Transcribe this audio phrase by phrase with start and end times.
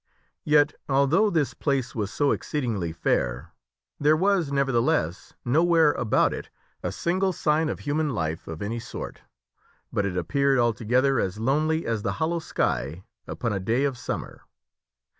[0.43, 3.53] Yet, although this place comethtoa was so exceedingly fair,
[3.99, 6.07] there was, nevertheless, nowhere strange land.
[6.07, 6.49] a b ou t it
[6.87, 9.21] a single sign of human life of any sort,
[9.93, 14.41] but it appeared altogether as lonely as the hollow sky upon a day of summer.